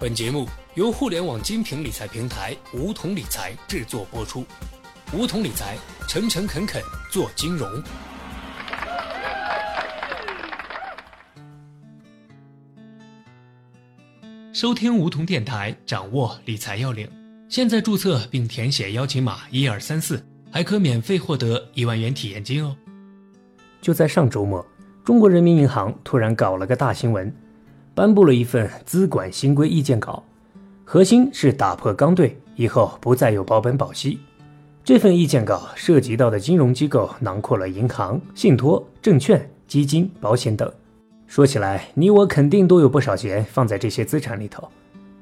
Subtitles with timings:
[0.00, 4.42] 本节目由互联网精品理财平台梧桐理财制作播出。
[5.12, 5.76] 梧桐理财，
[6.08, 7.70] 诚诚恳恳做金融。
[14.54, 17.06] 收听梧桐电台，掌握理财要领。
[17.50, 22.74] 现在注册并填写邀请码一二三四，还可免费获得一万元体验金哦。
[23.82, 24.66] 就在上周末，
[25.04, 27.30] 中国人民银行突然搞了个大新闻。
[27.94, 30.22] 颁布了一份资管新规意见稿，
[30.84, 34.18] 核心是打破刚兑，以后不再有保本保息。
[34.82, 40.72] 这份意见稿涉及到的金融机构囊括了银行、信托、证券、基金、保险等。
[41.26, 44.68] 说起来，你我肯定都有不少钱放在这些资产里头。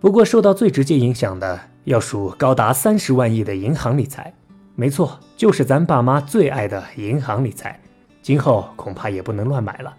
[0.00, 4.34] 不过，受到最直接影响的要数高达三十万亿的银行理财。
[4.74, 7.80] 没错，就是咱爸妈最爱的银行理财。
[8.20, 9.94] 今后恐怕也不能乱买了。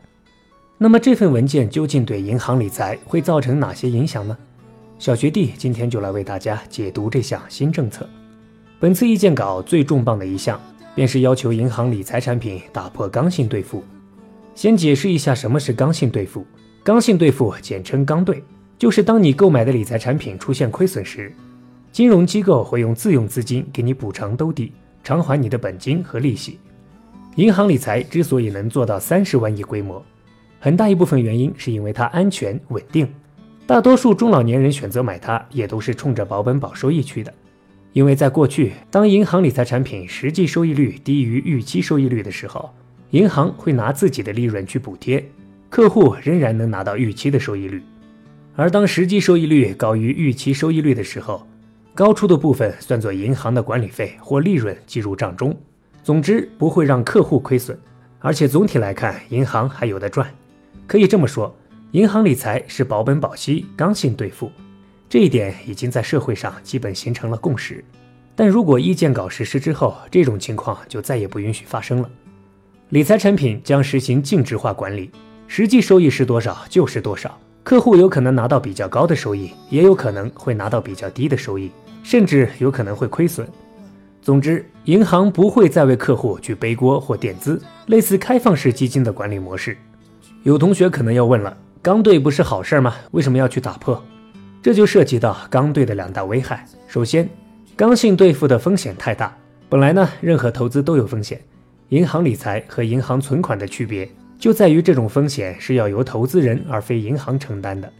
[0.78, 4.38] 那么这份文件究竟对银行理财会造成哪些影响呢？
[5.00, 8.08] 小学弟今天就来为大家解读这项新政策。
[8.78, 10.60] 本次意见稿最重磅的一项，
[10.94, 13.84] 便是要求银行理财产品打破刚性兑付。
[14.54, 16.46] 先解释一下什么是刚性兑付。
[16.84, 18.44] 刚性兑付简称刚兑，
[18.78, 21.34] 就是当你购买的理财产品出现亏损时，
[21.94, 24.74] 金融机构会用自用资金给你补偿兜底，
[25.06, 26.60] 偿还你的本金和利息。
[27.38, 30.04] 银行理财之所以能做到三十万亿规模，
[30.66, 33.08] 很大一部分原因是因为它安全稳定，
[33.68, 37.32] 大多数中老年人选择买它也都是冲着保本保收益去的。
[37.94, 42.74] 因为在过去，当银行理财产品实际收益率低于预期收益率的时候，
[43.12, 45.24] 银行会拿自己的利润去补贴，
[45.70, 47.80] 客户仍然能拿到预期的收益率；
[48.56, 51.46] 而当实际收益率高于预期收益率的时候，
[51.94, 55.56] 高出的部分算作银行的管理费或利润计入账中。
[56.02, 57.78] 总之，不会让客户亏损，
[58.18, 60.28] 而且总体来看，银行还有的赚。
[60.88, 61.56] 可以这么说，
[61.92, 64.52] 银行理财是保本保息、刚性兑付，
[65.10, 67.84] 这一点已经在社会上基本形成了共识。
[68.36, 72.10] 但如果意见稿实施之后，这种情况就再也不允许发生了。
[72.90, 75.10] 理财产品将实行净值化管理，
[75.48, 81.72] 实际收益是多少就是多少，客户有可能拿到比较高的收益，也有可能会拿到比较低的收益，
[82.04, 83.48] 甚至有可能会亏损。
[84.22, 89.78] 总之，银行不会再为客户去背锅或垫资，类似开放式基金的管理模式。
[90.46, 92.94] 有同学可能要问了，刚兑不是好事吗？
[93.10, 94.00] 为什么要去打破？
[94.62, 96.64] 这就涉及到刚兑的两大危害。
[96.86, 97.28] 首先，
[97.76, 99.36] 刚性兑付的风险太大。
[99.68, 101.42] 本来呢，任何投资都有风险，
[101.90, 104.08] 银行理财和银行存款的区别
[104.38, 107.92] 就在于这种风险是要由投资人而非银行承担的，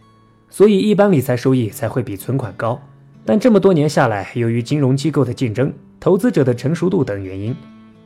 [0.48, 2.80] 所以一般理财收益才会比存款高。
[3.24, 7.56] 但这么多年下来，由于金融机构的竞争、投资者的成熟度等原因，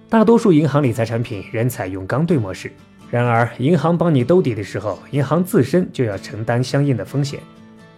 [0.09, 2.73] 大多数银行理财产品仍采用刚兑模式。
[3.11, 7.41] 然而，银行帮你兜底的时候，银行自身就要承担相应的风险。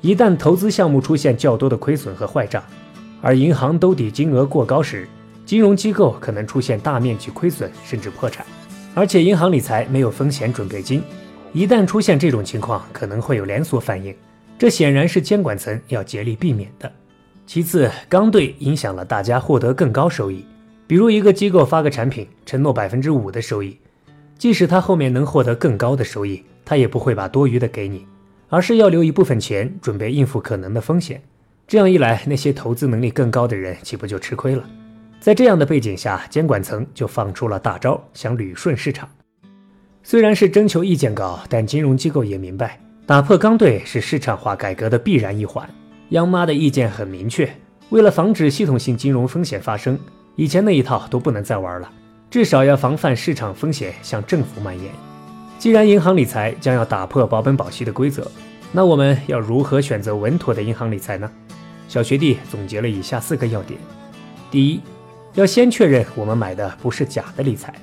[0.01, 2.65] 一旦投资项目出现较多的亏损和坏账，
[3.21, 5.07] 而银行兜底金额过高时，
[5.45, 8.45] 金融机构可能出现大面积亏损甚至破产。
[8.95, 11.03] 而且，银行理财没有风险准备金，
[11.53, 14.15] 一旦出现这种情况，可能会有连锁反应，
[14.59, 16.91] 这显然是监管层要竭力避免的。
[17.47, 20.45] 其次，刚兑影响了大家获得更高收益，
[20.87, 23.77] 比如一个机构发个产品，承诺百分之五的收益。
[24.43, 28.05] 即使他后面能获得更高的收益，他也不会把多余的给你，
[28.49, 31.23] 而是要留一部分钱准备应付可能的风险。
[31.69, 34.69] 这样一来，那些投资能力更高的人岂不就吃亏了？
[35.21, 39.09] 在这样的背景下，监管层就放出了大招，想捋顺市场。
[40.03, 45.65] 虽然是征求意见稿，但金融机构也明白，打破刚兑是市场化改革的必然一环。
[46.09, 47.49] 央妈的意见很明确，
[47.91, 49.97] 为了防止系统性金融风险发生，
[50.35, 51.89] 以前那一套都不能再玩了。
[52.33, 54.91] 至少要防范市场风险向政府蔓延。
[55.59, 58.27] 既然银行理财将要打破保本保息的规则，
[58.73, 61.31] 那我们要如何选择稳妥的银行理财呢？
[61.89, 63.79] 小学弟总结了以下四个要点：
[64.51, 64.81] 第一，
[65.35, 67.75] 要先确认我们买的不是假的理财。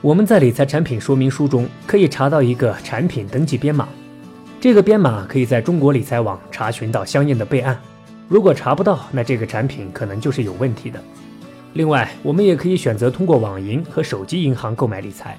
[0.00, 3.86] 我们在理财产品说明书中可以查到一个产品登记编码，
[4.58, 7.78] 这个编码可以在中国理财网查询到相应的备案。
[8.28, 10.98] 如果查不到，那这个产品可能就是有问题的。
[11.72, 15.38] 另外，我们也可以选择通过网银和手机银行购买理财，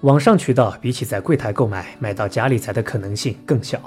[0.00, 3.78] 网上渠道比起在柜台购买买到假理财的可能性更小。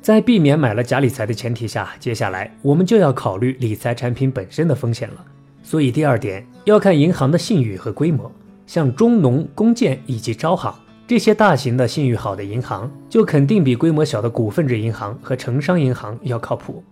[0.00, 5.24] 在避免买了假理财的前提下，接下来我们就要考虑理财产品本身的风险了。
[5.62, 8.30] 所以第二点要看银行的信誉和规模，
[8.66, 10.74] 像中农、工建以及招行
[11.06, 16.82] 这些大型的信誉好的银行，就肯定比规模小的股份制银行和城商银行要靠谱。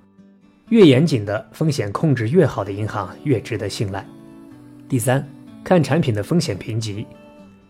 [0.68, 4.04] 越严谨的风险控制越好的银行越值得信赖。
[4.88, 5.24] 第三，
[5.62, 7.06] 看产品的风险评级。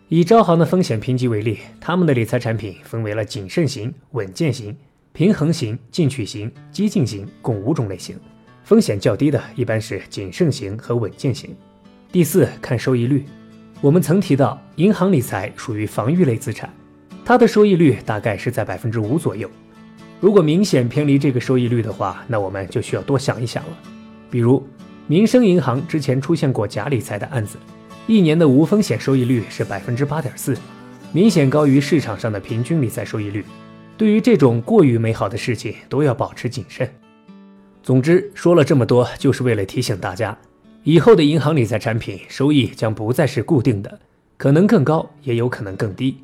[0.09, 4.75] 以招行的风险评级为例，他们的理财产品分为了谨慎型、稳健型、
[5.13, 8.17] 平衡型、进取型、激进型共五种类型，
[8.63, 11.55] 风险较低的一般是谨慎型和稳健型。
[12.13, 13.27] 第四，看收益率。
[13.83, 16.73] 我们曾提到，银行理财属于防御类资产，
[17.25, 19.51] 它的收益率大概是在百分之五左右。
[20.19, 23.79] 如果明显偏离这个收益率的话，那我们就需要多想一想了。
[24.31, 24.67] 比如，
[25.07, 27.59] 民生银行之前出现过假理财的案子，
[28.07, 30.57] 一年的无风险收益率是百分之八点四，
[31.13, 33.45] 明显高于市场上的平均理财收益率。
[33.99, 36.91] 对于这种过于美好的事情，都要保持谨慎。
[37.83, 40.37] 总之，说了这么多，就是为了提醒大家，
[40.83, 44.01] 以后的银行理财产品收益将不再是固定的，
[44.37, 46.17] 可能更高，也有可能更低，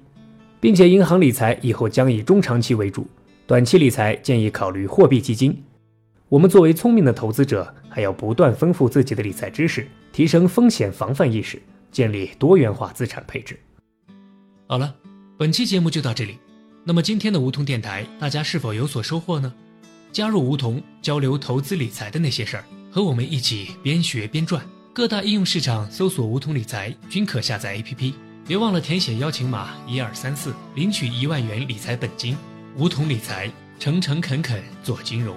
[0.61, 3.07] 并且银行理财以后将以中长期为主，
[3.53, 5.63] 短期理财建议考虑货币基金。
[6.31, 11.61] 我们作为聪明的投资者，还要不断丰富自己的理财知识，提升风险防范意识，
[11.91, 13.61] 建立多元化资产配置。
[14.67, 14.95] 好了，
[15.37, 16.39] 本期节目就到这里。
[16.83, 19.53] 那么今天的梧桐电台，大家是否有所收获呢？
[20.13, 24.65] 加入梧桐，交流投资理财的那些事儿，和我们一起边学边赚。
[24.95, 28.15] 各大应用市场搜索“梧桐理财”均可下载 APP。
[28.47, 32.35] 别忘了填写邀请码一二三四，领取一万元理财本金。
[32.79, 35.37] 梧桐理财，诚诚恳恳做金融。